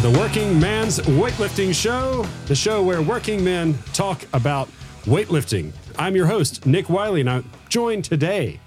[0.00, 4.68] to the Working Man's Weightlifting Show, the show where working men talk about
[5.04, 5.72] weightlifting.
[5.98, 8.60] I'm your host, Nick Wiley, and I'm joined today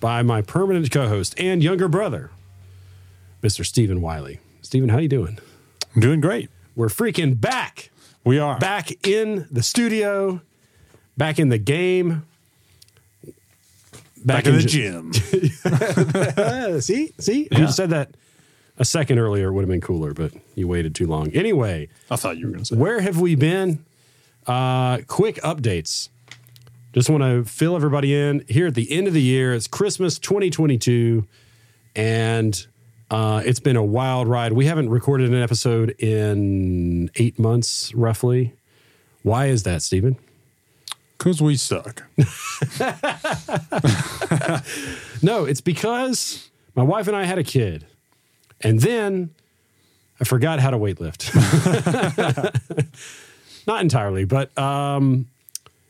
[0.00, 2.30] by my permanent co-host and younger brother,
[3.42, 3.64] Mr.
[3.66, 4.40] Stephen Wiley.
[4.62, 5.38] Stephen, how you doing?
[5.94, 6.48] I'm doing great.
[6.76, 7.90] We're freaking back.
[8.24, 10.40] We are Back in the studio,
[11.18, 12.24] back in the game.
[14.24, 15.12] back in the gy- gym.
[16.80, 17.58] See, see, Yeah.
[17.58, 18.14] you said that
[18.78, 21.30] a second earlier, it would have been cooler, but you waited too long.
[21.30, 22.76] Anyway, I thought you were going to say.
[22.76, 23.84] where have we been?
[24.46, 26.08] Uh, quick updates.
[26.92, 29.52] Just want to fill everybody in here at the end of the year.
[29.54, 31.26] It's Christmas 2022,
[31.96, 32.66] and
[33.10, 34.52] uh, it's been a wild ride.
[34.52, 38.54] We haven't recorded an episode in eight months, roughly.
[39.22, 40.16] Why is that, Stephen?
[41.18, 42.02] Because we suck.
[45.22, 47.86] No, it's because my wife and I had a kid,
[48.64, 49.30] and then
[50.20, 51.30] I forgot how to weightlift.
[53.66, 55.26] Not entirely, but um,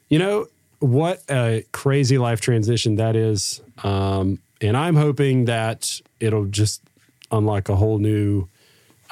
[0.08, 0.48] you know
[0.80, 3.60] what a crazy life transition that is.
[3.82, 6.82] Um, and I'm hoping that it'll just
[7.30, 8.48] unlock a whole new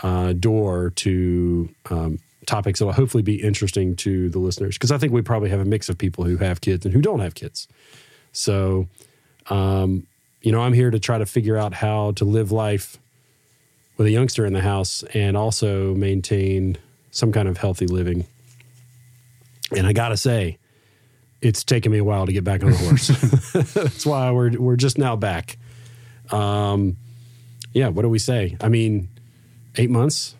[0.03, 4.77] uh, door to um, topics that will hopefully be interesting to the listeners.
[4.77, 7.01] Because I think we probably have a mix of people who have kids and who
[7.01, 7.69] don't have kids.
[8.33, 8.89] So,
[9.49, 10.07] um,
[10.41, 12.99] you know, I'm here to try to figure out how to live life
[13.97, 16.79] with a youngster in the house and also maintain
[17.11, 18.27] some kind of healthy living.
[19.77, 20.59] And I got to say,
[21.41, 23.09] it's taken me a while to get back on the horse.
[23.75, 25.59] That's why we're we're just now back.
[26.31, 26.97] Um,
[27.73, 28.57] yeah, what do we say?
[28.61, 29.09] I mean,
[29.77, 30.35] eight months.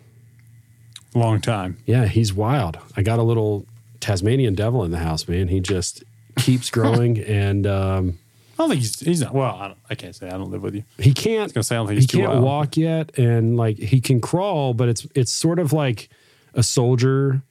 [1.13, 1.77] Long time.
[1.85, 2.79] Yeah, he's wild.
[2.97, 3.67] I got a little
[3.99, 5.47] Tasmanian devil in the house, man.
[5.47, 6.03] He just
[6.37, 8.19] keeps growing, and um,
[8.53, 9.33] I don't think he's he's not.
[9.33, 10.83] Well, I, don't, I can't say I don't live with you.
[10.99, 11.51] he can't.
[11.53, 12.43] gonna say I don't think he he's too can't wild.
[12.43, 16.09] walk yet, and like he can crawl, but it's it's sort of like
[16.53, 17.41] a soldier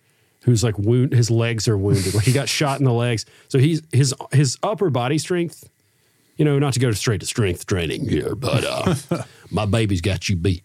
[0.42, 1.12] who's like wound.
[1.12, 2.14] His legs are wounded.
[2.14, 5.68] Like he got shot in the legs, so he's his his upper body strength.
[6.36, 10.28] You know, not to go straight to strength training here, but uh, my baby's got
[10.28, 10.62] you beat.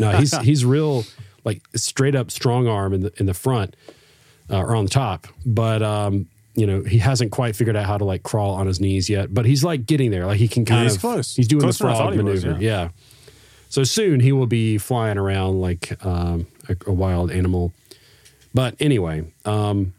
[0.00, 1.04] No, he's he's real
[1.44, 3.76] like straight up strong arm in the in the front
[4.50, 7.98] uh, or on the top, but um, you know he hasn't quite figured out how
[7.98, 9.32] to like crawl on his knees yet.
[9.34, 10.26] But he's like getting there.
[10.26, 11.34] Like he can kind he's of close.
[11.34, 12.62] He's doing Closer the frog he was, maneuver.
[12.62, 12.82] yeah.
[12.82, 12.88] yeah.
[13.68, 17.72] So soon he will be flying around like um, a, a wild animal.
[18.54, 19.94] But anyway, um,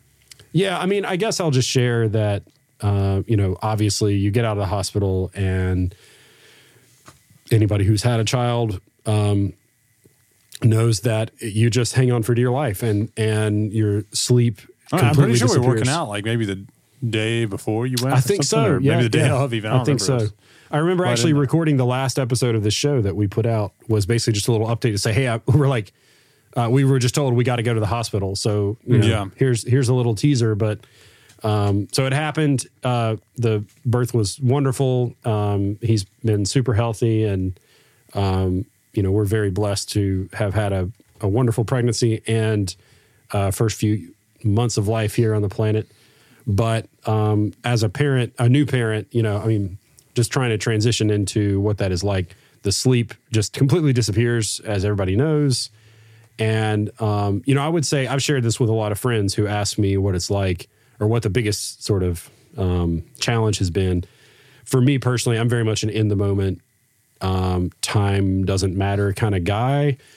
[0.53, 2.43] yeah, I mean, I guess I'll just share that,
[2.79, 5.93] uh, you know, obviously you get out of the hospital and
[7.51, 9.51] anybody who's had a child um,
[10.63, 14.61] knows that you just hang on for dear life and, and your sleep.
[14.91, 16.66] I am pretty sure we were working out like maybe the
[17.07, 18.16] day before you went.
[18.16, 18.78] I think so.
[18.78, 19.35] yeah, maybe the day yeah.
[19.35, 19.53] of.
[19.53, 20.28] Even I, don't think so.
[20.72, 23.73] I remember Right actually recording the last episode of the show that we put out
[23.88, 25.94] was basically just a little update to say, hey, I, we're like,
[26.56, 28.35] uh, we were just told we got to go to the hospital.
[28.35, 29.25] So you know, Yeah.
[29.35, 30.56] here's here's a little teaser.
[30.56, 30.79] But
[31.44, 32.66] um, so it happened.
[32.84, 35.13] Uh, the birth was wonderful.
[35.25, 37.59] Um, he's been super healthy, and
[38.13, 40.90] um, you know we're very blessed to have had a,
[41.22, 42.73] a wonderful pregnancy and
[43.31, 44.14] uh, first few
[44.45, 45.88] months of life here on the planet.
[46.47, 49.78] But um, as a parent, a new parent, you know, I mean,
[50.13, 52.35] just trying to transition into what that is like.
[52.61, 55.69] The sleep just completely disappears, as everybody knows.
[56.38, 59.34] And, um, you know, I would say I've shared this with a lot of friends
[59.34, 60.67] who ask me what it's like
[61.00, 64.03] or what the biggest sort of um, challenge has been.
[64.66, 66.61] For me personally, I'm very much an in the moment,
[67.22, 69.97] um, time doesn't matter kind of guy.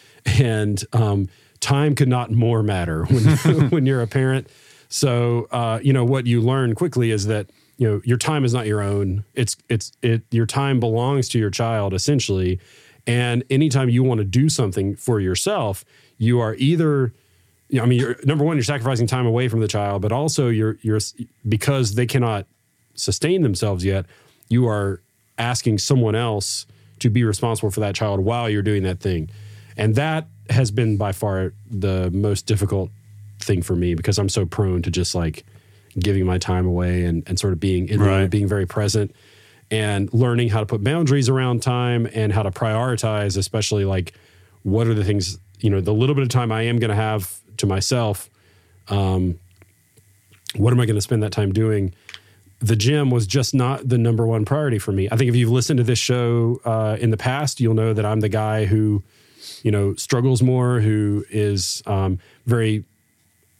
[0.41, 3.25] And um, time could not more matter when,
[3.71, 4.49] when you're a parent.
[4.89, 8.55] So, uh, you know, what you learn quickly is that, you know, your time is
[8.55, 9.25] not your own.
[9.35, 12.59] It's, it's, it, your time belongs to your child essentially.
[13.07, 15.85] And anytime you want to do something for yourself,
[16.17, 17.13] you are either,
[17.69, 20.13] you know, I mean, you're, number one, you're sacrificing time away from the child, but
[20.13, 21.01] also you're, you're,
[21.49, 22.47] because they cannot
[22.95, 24.07] sustain themselves yet,
[24.49, 25.01] you are
[25.39, 26.67] asking someone else
[26.99, 29.31] to be responsible for that child while you're doing that thing.
[29.77, 32.91] And that has been by far the most difficult
[33.41, 35.45] thing for me because I'm so prone to just like
[35.99, 38.11] giving my time away and, and sort of being in Right.
[38.11, 39.15] moment, being very present
[39.71, 44.15] and learning how to put boundaries around time and how to prioritize, especially like
[44.63, 46.95] what are the things, you know, the little bit of time I am going to
[46.97, 48.31] have to myself.
[48.89, 49.39] Um,
[50.57, 51.95] what am I going to spend that time doing?
[52.61, 55.09] The gym was just not the number one priority for me.
[55.13, 58.05] I think if you've listened to this show uh, in the past, you'll know that
[58.05, 59.03] I'm the guy who,
[59.63, 62.85] you know, struggles more, who is um, very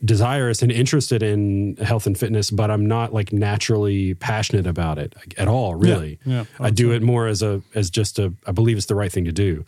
[0.05, 5.15] desirous and interested in health and fitness, but I'm not like naturally passionate about it
[5.37, 5.75] at all.
[5.75, 8.33] Really, yeah, I do it more as a as just a.
[8.47, 9.65] I believe it's the right thing to do,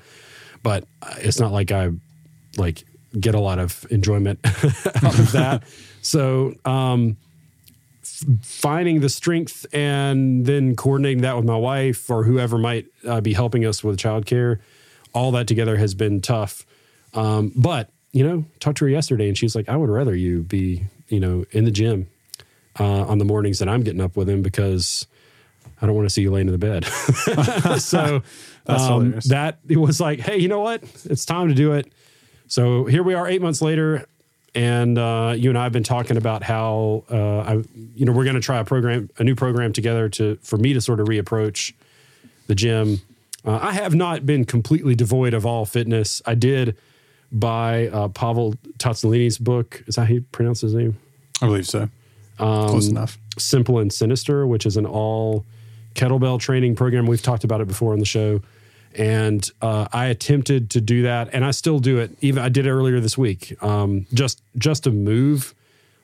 [0.62, 0.85] but
[1.19, 1.91] it's not like I
[2.57, 2.85] like
[3.19, 5.62] get a lot of enjoyment out of that.
[6.03, 7.19] So, um,
[8.03, 13.21] f- finding the strength and then coordinating that with my wife or whoever might uh,
[13.21, 14.61] be helping us with childcare,
[15.12, 16.67] all that together has been tough.
[17.15, 20.43] Um, but you know, talked to her yesterday, and she's like, "I would rather you
[20.43, 22.09] be, you know, in the gym
[22.79, 25.07] uh, on the mornings that I'm getting up with him because."
[25.83, 26.85] I don't want to see you laying in the bed.
[27.81, 28.23] so
[28.67, 30.83] um, that it was like, hey, you know what?
[31.05, 31.91] It's time to do it.
[32.49, 34.07] So here we are, eight months later,
[34.55, 37.53] and uh, you and I have been talking about how uh, I,
[37.95, 40.73] you know, we're going to try a program, a new program together to for me
[40.73, 41.73] to sort of reapproach
[42.47, 43.01] the gym.
[43.45, 46.21] Uh, I have not been completely devoid of all fitness.
[46.27, 46.77] I did
[47.33, 49.83] buy uh, Pavel Tsatsouline's book.
[49.87, 50.99] Is that how you pronounce his name?
[51.41, 51.89] I believe so.
[52.39, 53.19] Um, Close enough.
[53.39, 55.45] Simple and Sinister, which is an all
[55.95, 57.07] kettlebell training program.
[57.07, 58.41] We've talked about it before on the show.
[58.95, 62.11] And uh, I attempted to do that, and I still do it.
[62.23, 63.57] Even I did it earlier this week.
[63.63, 65.55] Um, just just to move,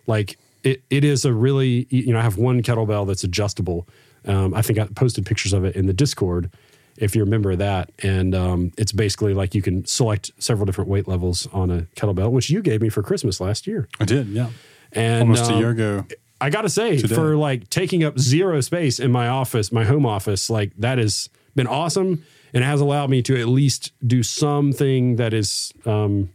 [0.06, 3.88] like it, it is a really you know I have one kettlebell that's adjustable.
[4.24, 6.48] Um, I think I posted pictures of it in the Discord,
[6.98, 7.90] if you remember that.
[8.02, 12.30] And um, it's basically like you can select several different weight levels on a kettlebell,
[12.30, 13.88] which you gave me for Christmas last year.
[14.00, 14.50] I did, yeah.
[14.92, 16.04] And Almost a um, year ago.
[16.40, 17.14] I gotta say, Today.
[17.14, 21.30] for like taking up zero space in my office, my home office, like that has
[21.54, 26.30] been awesome, and has allowed me to at least do something that is um,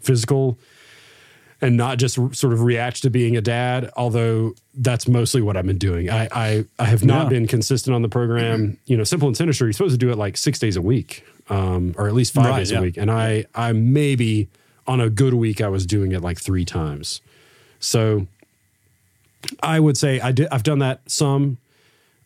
[0.00, 0.58] physical,
[1.62, 3.90] and not just r- sort of react to being a dad.
[3.96, 6.08] Although that's mostly what I've been doing.
[6.10, 7.28] I I, I have not Yeah.
[7.30, 8.78] been consistent on the program.
[8.86, 9.64] You know, simple and sinister.
[9.66, 12.46] You're supposed to do it like six days a week, um, or at least five
[12.46, 12.78] Right, days yeah.
[12.78, 14.48] a week, and I I maybe
[14.86, 17.20] on a good week I was doing it like three times.
[17.78, 18.26] So
[19.62, 20.48] I would say I did.
[20.50, 21.58] I've done that some.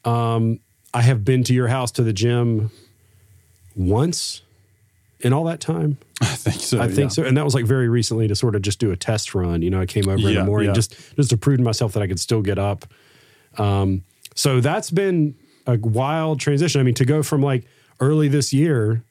[0.04, 0.60] Um,
[0.92, 2.70] I have been to your house to the gym
[3.76, 4.42] once
[5.20, 5.98] in all that time.
[6.20, 6.80] I think so.
[6.80, 7.08] I think yeah.
[7.08, 9.62] so, and that was like very recently to sort of just do a test run.
[9.62, 10.74] You know, I came over in the morning yeah.
[10.74, 12.86] just just to prove to myself that I could still get up.
[13.58, 14.02] Um,
[14.34, 15.34] so that's been
[15.66, 16.80] a wild transition.
[16.80, 17.64] I mean, to go from like
[18.00, 19.02] early this year,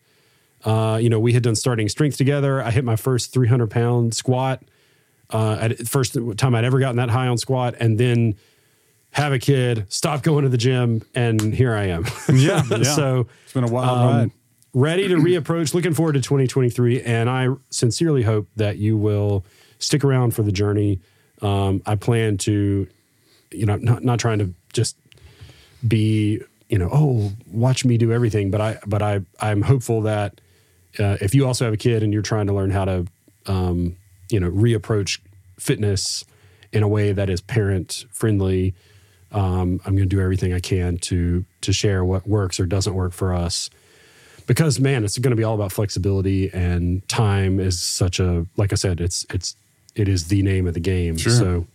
[0.63, 2.61] uh, you know, we had done starting strength together.
[2.61, 4.63] I hit my first 300 pound squat.
[5.29, 8.35] Uh, at first time I'd ever gotten that high on squat, and then
[9.11, 12.05] have a kid, stop going to the gym, and here I am.
[12.31, 12.83] Yeah, yeah.
[12.83, 14.31] so it's been a wild um, ride.
[14.73, 15.73] Ready to reapproach.
[15.73, 19.45] Looking forward to 2023, and I sincerely hope that you will
[19.79, 20.99] stick around for the journey.
[21.41, 22.87] Um, I plan to,
[23.51, 24.97] you know, not not trying to just
[25.87, 30.41] be, you know, oh, watch me do everything, but I but I I'm hopeful that
[30.99, 33.05] uh, if you also have a kid and you're trying to learn how to,
[33.45, 33.97] um,
[34.29, 35.19] you know, reapproach
[35.59, 36.25] fitness
[36.71, 38.73] in a way that is parent friendly.
[39.31, 42.93] Um, I'm going to do everything I can to to share what works or doesn't
[42.93, 43.69] work for us
[44.47, 48.71] because man it's going to be all about flexibility and time is such a like
[48.71, 49.55] i said it's it's
[49.95, 51.31] it is the name of the game Sure.
[51.31, 51.67] so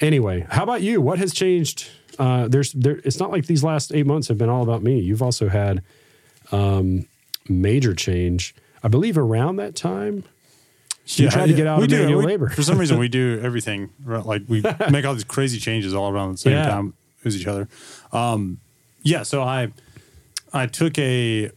[0.00, 1.88] anyway how about you what has changed
[2.18, 4.98] uh there's there it's not like these last eight months have been all about me
[5.00, 5.82] you've also had
[6.52, 7.06] um
[7.48, 10.24] major change i believe around that time
[11.06, 12.50] you tried to get out we of do, manual we- labor.
[12.50, 14.26] For some reason, we do everything right.
[14.26, 16.68] Like we make all these crazy changes all around the same Yeah.
[16.68, 16.92] time
[17.24, 17.66] as each other.
[18.12, 18.58] Um,
[19.00, 19.22] yeah.
[19.22, 19.72] So I
[20.52, 21.50] I took a,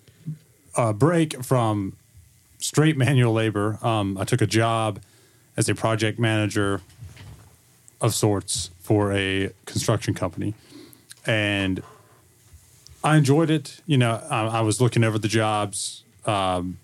[0.75, 1.97] a break from
[2.59, 3.77] straight manual labor.
[3.81, 4.99] Um, I took a job
[5.57, 6.81] as a project manager
[7.99, 10.53] of sorts for a construction company,
[11.25, 11.83] and
[13.03, 13.81] I enjoyed it.
[13.85, 16.03] You know, I, I was looking over the jobs.
[16.25, 16.77] Um,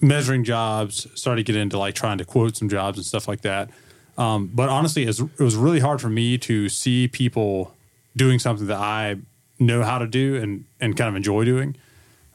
[0.00, 3.40] measuring jobs, started to get into like trying to quote some jobs and stuff like
[3.40, 3.70] that.
[4.16, 7.74] Um, but honestly, it was really hard for me to see people
[8.16, 9.16] doing something that I
[9.58, 11.76] know how to do and, and kind of enjoy doing.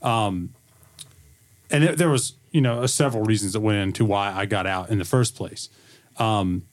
[0.02, 0.54] Um,
[1.70, 4.90] and there, there was, you know, several reasons that went into why I got out
[4.90, 5.70] in the first place.
[6.18, 6.64] Um,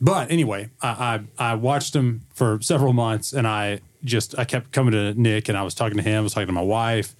[0.00, 4.72] but anyway, I, I, I watched him for several months and I just, I kept
[4.72, 7.14] coming to Nick and I was talking to him, I was talking to my wife,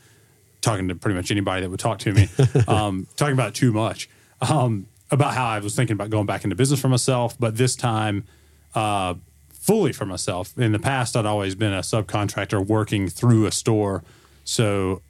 [0.61, 2.28] talking to pretty much anybody that would talk to me,
[2.66, 4.08] um, talking about too much,
[4.40, 7.76] um, about how I was thinking about going back into business for myself, but this
[7.76, 8.25] time,
[8.75, 9.14] uh,
[9.62, 10.58] fully for myself.
[10.58, 14.02] In the past, I'd always been a subcontractor working through a store.
[14.42, 15.02] So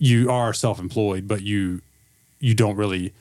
[0.00, 1.80] you are self-employed, but you,
[2.40, 3.12] you don't really,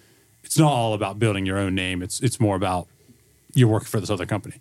[0.43, 2.01] it's not all about building your own name.
[2.01, 2.87] It's, it's more about
[3.53, 4.55] you're working for this other company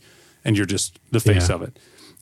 [0.45, 1.55] and you're just the face Yeah.
[1.55, 1.79] of it.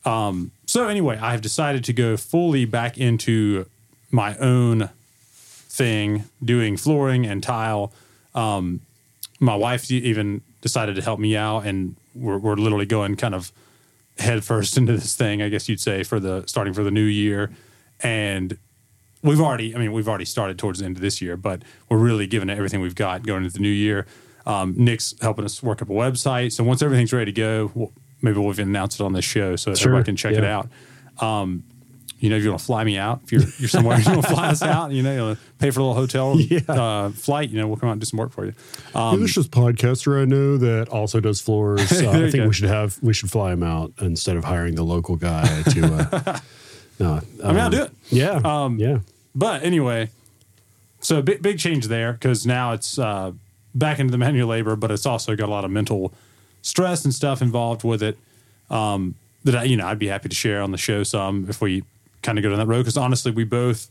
[0.07, 3.67] Um, so anyway, I've decided to go fully back into
[4.13, 4.91] my own
[5.69, 7.93] thing, doing flooring and tile.
[8.35, 8.81] Um,
[9.41, 13.51] my wife even decided to help me out, and we're, we're literally going kind of
[14.19, 17.05] head first into this thing, I guess you'd say, for the starting for the new
[17.05, 17.51] year.
[18.03, 18.57] And
[19.27, 21.99] we've already, I mean, we've already started towards the end of this year, but we're
[21.99, 24.07] really giving it everything we've got going into the new year.
[24.47, 26.53] Um, Nick's helping us work up a website.
[26.53, 27.93] So once everything's ready to go, we'll,
[28.23, 30.69] maybe we'll even announce it on this show so Sure, everybody can check it out.
[31.21, 31.65] Um,
[32.19, 34.23] you know, if you want to fly me out, if you're, you're somewhere, you want
[34.25, 36.61] to fly us out, you know, pay for a little hotel Yeah.
[36.69, 38.55] uh, flight, you know, we'll come out and do some work for you.
[38.95, 41.81] Um, There's this podcaster I know that also does floors.
[42.07, 42.47] Uh, I think go.
[42.47, 45.85] we should have we should fly him out instead of hiring the local guy to.
[46.13, 46.39] Uh,
[46.99, 47.91] no, I mean, I'll um, do it.
[48.11, 48.99] Yeah, Um, yeah.
[49.37, 50.09] But anyway,
[51.01, 53.33] so big big change there because now it's uh,
[53.75, 56.13] back into the manual labor, but it's also got a lot of mental
[56.63, 58.19] stress and stuff involved with it.
[58.71, 59.15] Um,
[59.45, 61.85] that I, you know, I'd be happy to share on the show some if we
[62.23, 62.79] kind of go down that road.
[62.79, 63.91] Because honestly, we both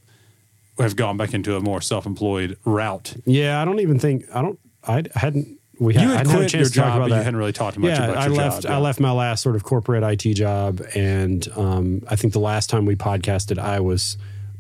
[0.80, 3.16] have gone back into a more self-employed route.
[3.26, 4.60] Yeah, I don't even think I don't.
[4.86, 5.60] I hadn't.
[5.78, 7.18] We had, you I had hadn't had quit your chance to talk job, about but
[7.18, 8.64] you hadn't really talked much yeah, about I left.
[8.64, 8.72] job.
[8.72, 12.70] I left my last sort of corporate IT job, and um, I think the last
[12.70, 14.18] time we podcasted, I was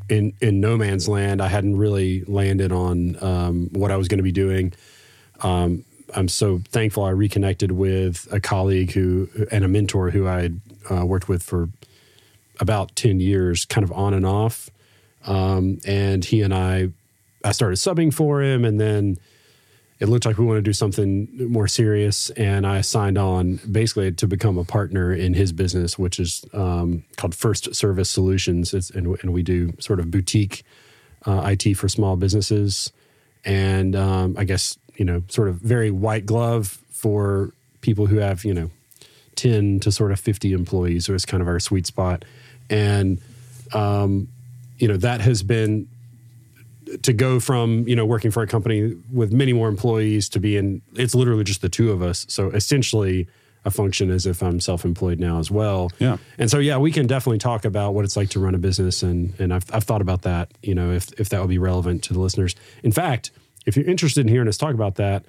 [0.09, 1.41] in in no man's land.
[1.41, 4.73] I hadn't really landed on um, what I was going to be doing.
[5.41, 5.85] Um,
[6.15, 10.61] I'm so thankful I reconnected with a colleague who and a mentor who I had
[10.89, 11.69] uh, worked with for
[12.59, 14.69] about ten years, kind of on and off.
[15.25, 16.89] Um, and he and I,
[17.43, 19.17] I started subbing for him, and then
[19.99, 22.29] it looked like we want to do something more serious.
[22.31, 27.03] And i signed on basically to become a partner in his business which is um,
[27.17, 28.73] called first service solutions.
[28.73, 30.63] It's, and, and we do sort of boutique
[31.25, 32.91] uh, it for small businesses.
[33.43, 38.43] And um, i guess you know sort of very white glove for people who have
[38.43, 38.69] you know
[39.35, 41.05] 10 to sort of 50 employees.
[41.05, 42.25] So it's kind of our sweet spot.
[42.69, 43.21] And
[43.73, 44.27] um,
[44.79, 45.87] you know that has been
[47.01, 50.81] to go from you know working for a company with many more employees to being
[50.93, 52.25] it's literally just the two of us.
[52.29, 53.27] So essentially
[53.65, 55.91] a function as if i'm self-employed now as well.
[55.97, 56.17] Yeah.
[56.37, 59.01] and so yeah we can definitely talk about what it's like to run a business
[59.01, 62.03] and and i've, I've thought about that you know if if that would be relevant
[62.03, 62.55] to the listeners.
[62.83, 63.31] In fact
[63.65, 65.25] if you're interested in hearing us talk about that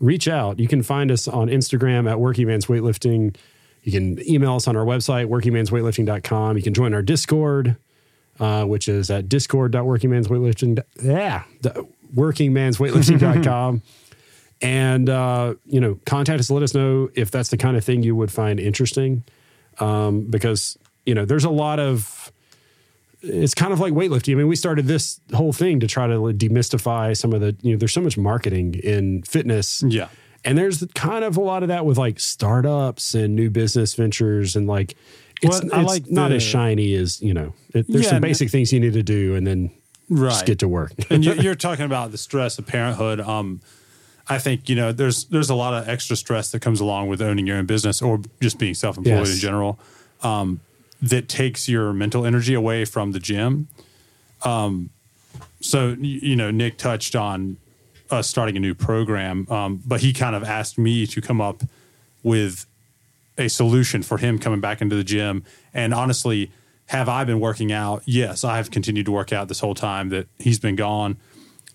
[0.00, 0.58] reach out.
[0.58, 3.36] You can find us on instagram at working man's weightlifting.
[3.82, 7.76] You can email us on our website workingmansweightlifting.com you can join our discord
[8.40, 10.82] uh, which is at discord.workingmansweightlifting.
[11.02, 11.44] Yeah,
[12.14, 13.82] workingmansweightlifting.com.
[14.62, 18.02] and, uh, you know, contact us, let us know if that's the kind of thing
[18.02, 19.24] you would find interesting.
[19.78, 22.32] Um, because, you know, there's a lot of,
[23.20, 24.32] it's kind of like weightlifting.
[24.32, 27.72] I mean, we started this whole thing to try to demystify some of the, you
[27.72, 29.82] know, there's so much marketing in fitness.
[29.86, 30.08] Yeah.
[30.44, 34.56] And there's kind of a lot of that with like startups and new business ventures
[34.56, 34.94] and like
[35.42, 37.52] it's, Well, I it's like not the- as shiny as you know.
[37.74, 39.70] It, there's Yeah, some basic things you need to do, and then
[40.08, 40.30] Right.
[40.30, 40.92] just get to work.
[41.10, 43.20] and you, you're talking about the stress of parenthood.
[43.20, 43.60] Um,
[44.28, 47.20] I think you know there's there's a lot of extra stress that comes along with
[47.20, 49.34] owning your own business or just being self-employed Yes.
[49.34, 49.78] in general.
[50.22, 50.60] Um,
[51.02, 53.68] that takes your mental energy away from the gym.
[54.42, 54.90] Um,
[55.60, 57.56] so you know, Nick touched on
[58.10, 61.62] us starting a new program, um, but he kind of asked me to come up
[62.22, 62.66] with
[63.36, 65.44] a solution for him coming back into the gym.
[65.72, 66.50] And honestly,
[66.86, 68.02] have I been working out?
[68.04, 71.16] Yes, I have continued to work out this whole time that he's been gone.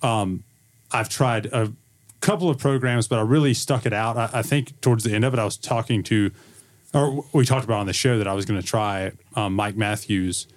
[0.02, 0.44] Um,
[0.92, 1.74] I've tried a
[2.22, 4.18] couple of programs, but I really stuck it out.
[4.18, 6.32] I, I think towards the end of it, I was talking to,
[6.94, 9.76] or we talked about on the show that I was going to try um, Mike
[9.76, 10.48] Matthews.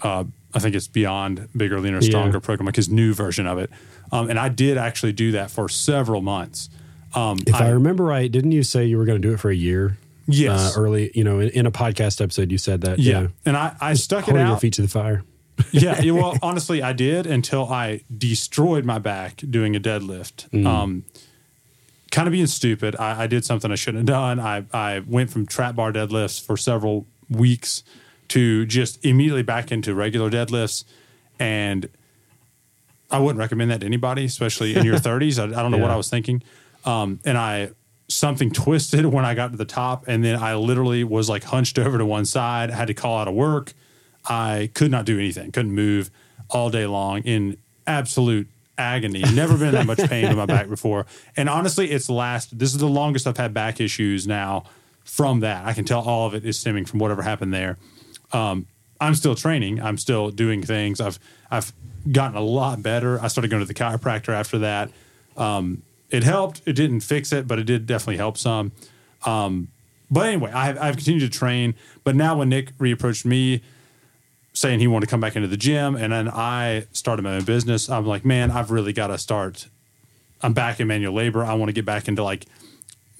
[0.00, 2.40] Uh, I think it's Beyond Bigger, Leaner, Stronger Yeah.
[2.40, 3.70] program, like his new version of it.
[4.12, 6.70] Um, and I did actually do that for several months.
[7.14, 9.50] Um, if I, remember right, didn't you say you were going to do it for
[9.50, 9.98] a year?
[10.28, 10.76] Yes.
[10.76, 12.98] Uh, early, you know, in, in a podcast episode, you said that.
[12.98, 13.28] yeah.
[13.44, 14.60] And I, I stuck it holding your out.
[14.60, 15.24] feet to the fire.
[15.72, 20.48] yeah, yeah, well, honestly, I did until I destroyed my back doing a deadlift.
[20.50, 20.66] Mm.
[20.66, 21.04] Um,
[22.12, 22.94] kind of being stupid.
[22.96, 24.38] I, I did something I shouldn't have done.
[24.38, 27.82] I, I went from trap bar deadlifts for several weeks
[28.28, 30.84] to just immediately back into regular deadlifts.
[31.40, 31.88] And
[33.10, 35.38] I wouldn't recommend that to anybody, especially in your 30s.
[35.38, 36.42] I, I don't know what I was thinking.
[36.84, 37.70] Um, and I,
[38.08, 40.08] something twisted when I got to the top.
[40.08, 43.28] And then I literally was like hunched over to one side, had to call out
[43.28, 43.72] of work.
[44.26, 46.10] I could not do anything, couldn't move
[46.50, 49.22] all day long in absolute agony.
[49.34, 51.06] Never been that much pain in my back before.
[51.36, 54.64] And honestly, it's last, this is the longest I've had back issues now
[55.04, 55.66] from that.
[55.66, 57.78] I can tell all of it is stemming from whatever happened there.
[58.32, 58.66] Um,
[59.00, 59.80] I'm still training.
[59.80, 61.00] I'm still doing things.
[61.00, 61.18] I've,
[61.50, 61.72] I've
[62.10, 63.20] gotten a lot better.
[63.20, 64.90] I started going to the chiropractor after that.
[65.36, 66.62] Um, it helped.
[66.66, 68.72] It didn't fix it, but it did definitely help some.
[69.24, 69.68] Um,
[70.10, 71.74] but anyway, I've, I've continued to train.
[72.04, 73.62] But now when Nick reapproached me,
[74.58, 77.44] saying he wanted to come back into the gym and then I started my own
[77.44, 77.88] business.
[77.88, 79.68] I'm like, man, I've really got to start.
[80.42, 81.44] I'm back in manual labor.
[81.44, 82.46] I want to get back into like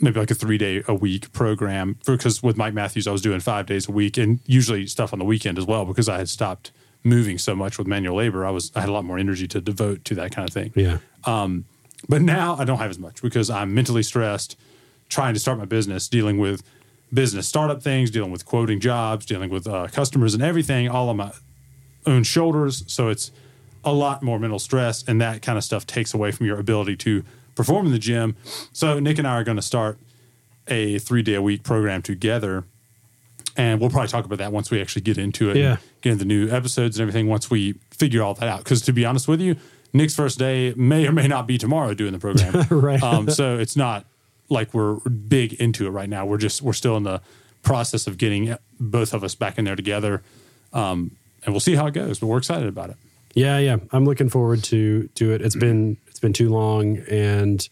[0.00, 3.38] maybe like a three day a week program because with Mike Matthews, I was doing
[3.38, 6.28] five days a week and usually stuff on the weekend as well because I had
[6.28, 6.73] stopped
[7.04, 9.61] moving so much with manual labor, I was I had a lot more energy to
[9.61, 10.73] devote to that kind of thing.
[10.75, 10.99] Yeah.
[12.09, 14.57] But now I don't have as much because I'm mentally stressed
[15.09, 16.62] trying to start my business, dealing with
[17.12, 21.17] business startup things, dealing with quoting jobs, dealing with uh, customers and everything all on
[21.17, 21.33] my
[22.07, 22.85] own shoulders.
[22.87, 23.31] So it's
[23.85, 26.97] a lot more mental stress, and that kind of stuff takes away from your ability
[26.97, 27.25] to
[27.55, 28.37] perform in the gym.
[28.73, 29.99] So Nick and I are going to start
[30.67, 32.64] a three day a week program together.
[33.57, 35.57] And we'll probably talk about that once we actually get into it.
[35.57, 35.78] Yeah.
[36.00, 38.59] Get into the new episodes and everything once we figure all that out.
[38.59, 39.57] Because to be honest with you,
[39.92, 42.66] Nick's first day may or may not be tomorrow doing the program.
[42.71, 43.02] Right.
[43.02, 44.04] Um, so it's not
[44.49, 46.26] like we're big into it right now.
[46.26, 47.21] We're just we're still in the
[47.62, 50.23] process of getting both of us back in there together,
[50.73, 51.12] um,
[51.45, 52.18] and we'll see how it goes.
[52.18, 52.97] But we're excited about it.
[53.35, 53.76] Yeah, yeah.
[53.92, 55.42] I'm looking forward to to it.
[55.42, 57.66] It's been it's been too long and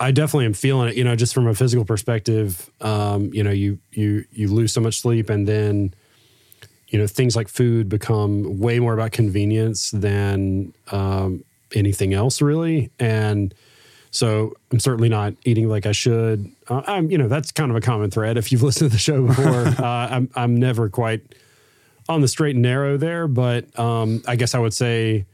[0.00, 2.70] I definitely am feeling it, you know, just from a physical perspective.
[2.80, 5.94] Um, you know, you you you lose so much sleep and then
[6.88, 12.90] you know, things like food become way more about convenience than um, anything else really.
[12.98, 13.54] And
[14.10, 16.50] so I'm certainly not eating like I should.
[16.68, 18.38] Uh, I'm, you know, that's kind of a common thread.
[18.38, 21.22] If you've listened to the show before, uh, I'm, I'm never quite
[22.08, 25.26] on the straight and narrow there, but um, I guess I would say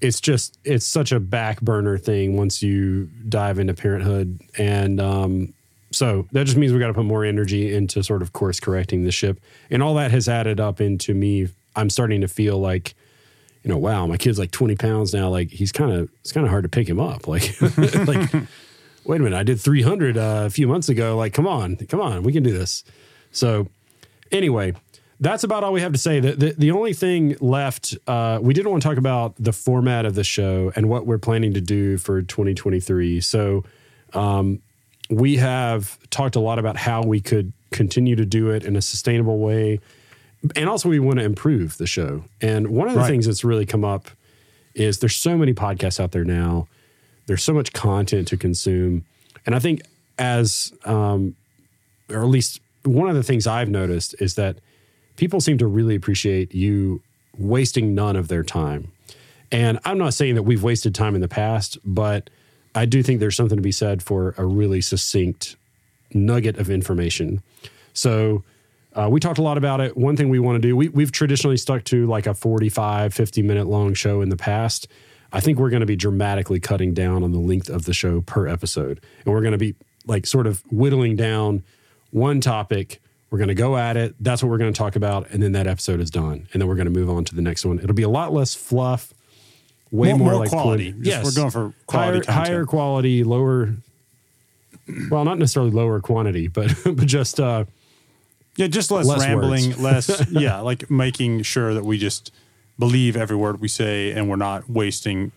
[0.00, 5.54] it's just it's such a back burner thing once you dive into parenthood, and um,
[5.92, 9.04] so that just means we got to put more energy into sort of course correcting
[9.04, 11.48] the ship, and all that has added up into me.
[11.76, 12.94] I'm starting to feel like,
[13.62, 15.28] you know, wow, my kid's like 20 pounds now.
[15.28, 17.26] Like he's kind of it's kind of hard to pick him up.
[17.26, 17.60] Like
[18.06, 18.30] like.
[19.06, 19.36] Wait a minute!
[19.36, 21.16] I did 300 uh, a few months ago.
[21.16, 22.84] Like, come on, come on, we can do this.
[23.32, 23.68] So,
[24.30, 24.74] anyway,
[25.20, 26.20] that's about all we have to say.
[26.20, 30.06] The, the, the only thing left, uh, we didn't want to talk about the format
[30.06, 33.20] of the show and what we're planning to do for 2023.
[33.20, 33.64] So,
[34.14, 34.60] um,
[35.10, 38.82] we have talked a lot about how we could continue to do it in a
[38.82, 39.80] sustainable way.
[40.56, 42.24] And also, we want to improve the show.
[42.40, 43.10] And one of the Right.
[43.10, 44.08] things that's really come up
[44.74, 46.68] is there's so many podcasts out there now.
[47.26, 49.04] There's so much content to consume.
[49.44, 49.82] And I think,
[50.18, 51.34] as, um,
[52.08, 54.56] or at least one of the things I've noticed is that
[55.16, 57.02] people seem to really appreciate you
[57.36, 58.92] wasting none of their time.
[59.52, 62.30] And I'm not saying that we've wasted time in the past, but
[62.74, 65.56] I do think there's something to be said for a really succinct
[66.12, 67.42] nugget of information.
[67.92, 68.44] So
[68.94, 69.96] uh, we talked a lot about it.
[69.96, 73.42] One thing we want to do, we, we've traditionally stuck to like a 45, 50
[73.42, 74.88] minute long show in the past.
[75.32, 78.20] I think we're going to be dramatically cutting down on the length of the show
[78.20, 79.00] per episode.
[79.24, 81.62] And we're going to be like sort of whittling down
[82.10, 83.00] one topic.
[83.30, 84.16] We're going to go at it.
[84.18, 85.30] That's what we're going to talk about.
[85.30, 86.48] And then that episode is done.
[86.52, 87.78] And then we're going to move on to the next one.
[87.78, 89.14] It'll be a lot less fluff,
[89.90, 90.92] way More- more, like quality.
[90.92, 92.46] polit- Just we're going for quality higher, content.
[92.48, 93.74] higher quality, lower.
[95.10, 97.64] Well, not necessarily lower quantity, but but just uh,
[98.56, 102.32] Yeah, just less, Less rambling, less yeah, like making sure that we just
[102.78, 105.32] believe every word we say and we're not wasting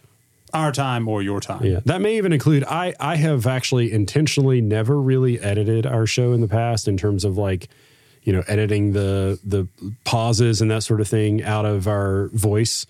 [0.54, 1.64] our time or your time.
[1.66, 6.32] Yeah, that may even include I I have actually intentionally never really edited our show
[6.34, 7.70] in the past in terms of like
[8.24, 9.68] you know editing the the
[10.04, 12.86] pauses and that sort of thing out of our voice.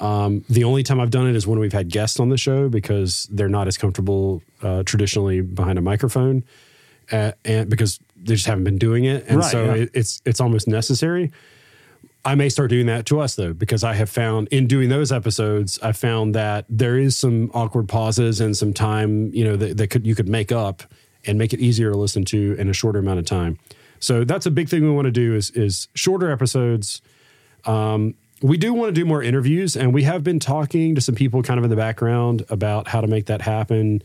[0.00, 2.68] Um, the only time I've done it is when we've had guests on the show
[2.68, 6.44] because they're not as comfortable uh, traditionally behind a microphone,
[7.12, 9.74] uh, and because they just haven't been doing it, and Right, so yeah.
[9.74, 11.32] it, it's it's almost necessary.
[12.24, 15.10] I may start doing that to us though, because I have found in doing those
[15.10, 19.78] episodes, I found that there is some awkward pauses and some time, you know, that,
[19.78, 20.82] that could you could make up
[21.26, 23.58] and make it easier to listen to in a shorter amount of time.
[24.00, 27.00] So that's a big thing we want to do is is shorter episodes.
[27.64, 31.14] Um, we do want to do more interviews, and we have been talking to some
[31.14, 34.02] people kind of in the background about how to make that happen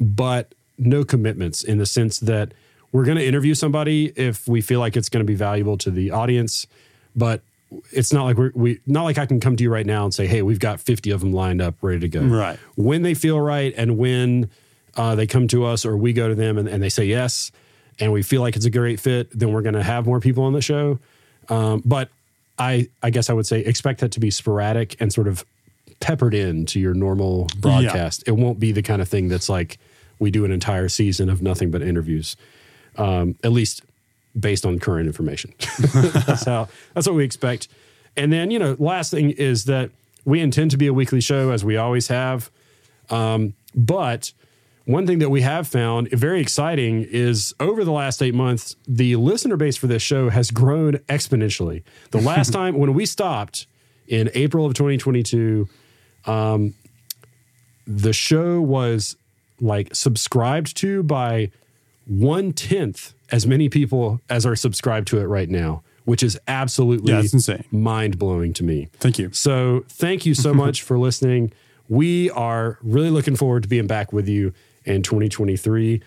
[0.00, 2.52] but no commitments in the sense that
[2.92, 5.90] we're going to interview somebody if we feel like it's going to be valuable to
[5.90, 6.66] the audience,
[7.14, 7.42] but
[7.92, 10.14] it's not like we're, we not like I can come to you right now and
[10.14, 12.58] say, "Hey, we've got 50 of them lined up, ready to go." Right.
[12.76, 14.48] When they feel right, and when
[14.96, 17.52] uh, they come to us or we go to them and, and they say yes,
[18.00, 20.44] and we feel like it's a great fit, then we're going to have more people
[20.44, 20.98] on the show.
[21.50, 22.08] Um, but
[22.58, 25.44] I, I guess I would say expect that to be sporadic and sort of
[26.00, 28.24] peppered into your normal broadcast.
[28.26, 29.78] It won't be the kind of thing that's like
[30.18, 32.36] we do an entire season of nothing but interviews,
[32.96, 33.82] um, at least
[34.38, 35.52] based on current information.
[35.92, 37.68] that's how that's what we expect.
[38.16, 39.90] And then you know, last thing is that
[40.24, 42.50] we intend to be a weekly show as we always have.
[43.10, 44.32] Um, but
[44.88, 49.16] one thing that we have found very exciting is over the last eight months, the
[49.16, 51.82] listener base for this show has grown exponentially.
[52.10, 53.66] The last time when we stopped
[54.06, 55.68] in April of 2022,
[56.24, 56.72] um,
[57.86, 59.16] the show was
[59.60, 61.50] like subscribed to by
[62.06, 67.12] one tenth as many people as are subscribed to it right now, which is absolutely
[67.12, 67.64] Yeah, insane.
[67.70, 68.88] mind blowing to me.
[68.94, 69.30] Thank you.
[69.32, 71.52] So thank you so much for listening.
[71.88, 74.52] We are really looking forward to being back with you
[74.84, 76.02] in 2023.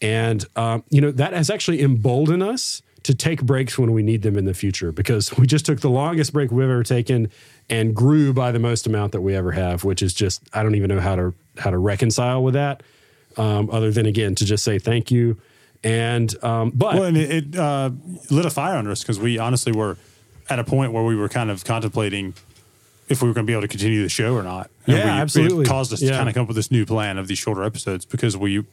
[0.00, 4.22] And, um, you know, that has actually emboldened us to take breaks when we need
[4.22, 7.30] them in the future because we just took the longest break we've ever taken
[7.70, 10.74] and grew by the most amount that we ever have, which is just, I don't
[10.74, 12.82] even know how to, how to reconcile with that.
[13.36, 15.40] Um, other than again, to just say thank you.
[15.82, 17.90] And, um, but Well, and it, it uh,
[18.30, 19.96] lit a fire under us because we honestly were
[20.50, 22.34] at a point where we were kind of contemplating
[23.12, 24.70] if we were going to be able to continue the show or not.
[24.86, 25.64] And Yeah, we, absolutely.
[25.64, 26.10] It caused us Yeah.
[26.10, 28.64] to kind of come up with this new plan of these shorter episodes because we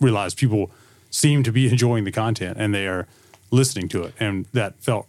[0.00, 0.70] realized people
[1.10, 3.06] seem to be enjoying the content and they are
[3.50, 5.06] listening to it, and that felt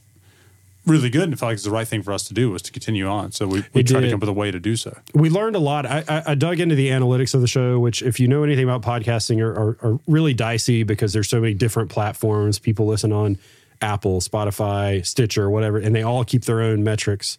[0.85, 2.61] really good and it felt like it's the right thing for us to do was
[2.61, 3.29] to continue on.
[3.33, 4.97] So we, we It tried to come up with a way to do so.
[5.13, 5.85] we learned a lot.
[5.85, 8.63] I, I, I dug into the analytics of the show, which, if you know anything
[8.63, 12.57] about podcasting, are, are, are really dicey because there's so many different platforms.
[12.57, 13.37] People listen on
[13.81, 17.37] Apple, Spotify, Stitcher, whatever, and they all keep their own metrics.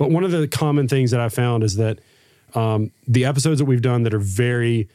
[0.00, 1.98] But one of the common things that I found is that
[2.54, 4.88] um, the episodes that we've done that are very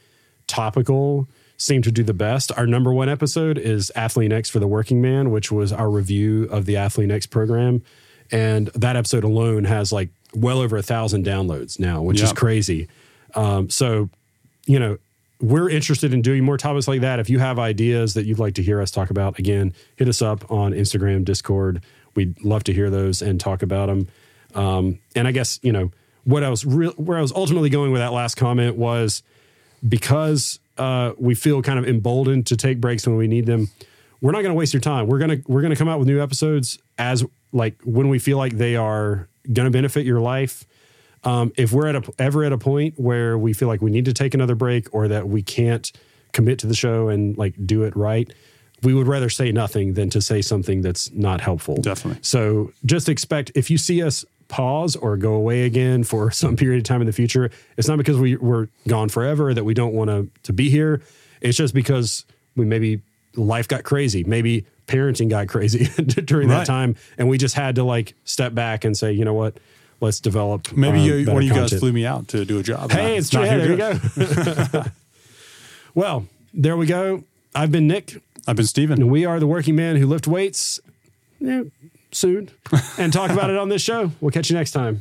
[0.48, 2.50] topical seem to do the best.
[2.56, 6.66] Our number one episode is Athlean-X for the Working Man, which was our review of
[6.66, 7.84] the Athlean-X program.
[8.32, 12.88] And that episode alone has like well over a thousand downloads now, which is crazy.
[13.36, 14.10] Um, so,
[14.66, 14.98] you know,
[15.40, 17.20] we're interested in doing more topics like that.
[17.20, 20.20] If you have ideas that you'd like to hear us talk about, again, hit us
[20.20, 21.80] up on Instagram, Discord.
[22.16, 24.08] We'd love to hear those and talk about them.
[24.56, 25.90] Um, and I guess you know
[26.24, 29.22] what I was real where I was ultimately going with that last comment was
[29.86, 33.68] because uh, we feel kind of emboldened to take breaks when we need them.
[34.20, 35.06] We're not going to waste your time.
[35.06, 38.56] We're gonna we're gonna come out with new episodes as like when we feel like
[38.56, 40.64] they are going to benefit your life.
[41.24, 44.04] Um, if we're at a ever at a point where we feel like we need
[44.06, 45.90] to take another break or that we can't
[46.32, 48.32] commit to the show and like do it right,
[48.82, 51.76] we would rather say nothing than to say something that's not helpful.
[51.76, 52.20] Definitely.
[52.22, 56.78] So just expect if you see us pause or go away again for some period
[56.78, 59.94] of time in the future, it's not because we, we're gone forever that we don't
[59.94, 61.02] want to to be here.
[61.40, 62.24] It's just because
[62.56, 63.00] we maybe
[63.34, 65.84] life got crazy, maybe parenting got crazy
[66.24, 69.34] during that time, and we just had to like step back and say, you know
[69.34, 69.58] what,
[70.00, 70.72] let's develop.
[70.72, 72.90] Maybe you, one of you guys flew me out to do a job.
[72.90, 73.42] Hey, it's true.
[73.42, 74.84] Hey, here there you go.
[75.94, 77.24] well, there we go.
[77.54, 79.00] I've been Nick, I've been Stephen.
[79.00, 80.80] and we are the working man who lift weights.
[81.40, 81.64] Yeah,
[82.16, 82.50] soon,
[82.98, 84.10] and talk about it on this show.
[84.20, 85.00] We'll catch you next time.